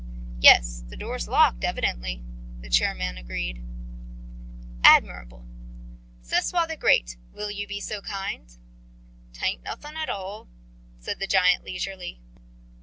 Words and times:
"Yes, 0.39 0.83
the 0.89 0.97
door's 0.97 1.27
locked, 1.27 1.63
evidently," 1.63 2.23
the 2.59 2.71
chairman 2.71 3.17
agreed. 3.19 3.63
"Admirable. 4.83 5.45
Sesoi 6.23 6.67
the 6.67 6.75
Great, 6.75 7.17
will 7.33 7.51
you 7.51 7.67
be 7.67 7.79
so 7.79 8.01
kind?" 8.01 8.51
"'Tain't 9.31 9.61
nothin' 9.61 9.95
at 9.97 10.09
all," 10.09 10.47
said 10.97 11.19
the 11.19 11.27
giant 11.27 11.63
leisurely. 11.63 12.19